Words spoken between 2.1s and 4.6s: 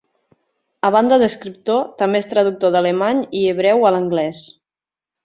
és traductor d'alemany i hebreu a l'anglès.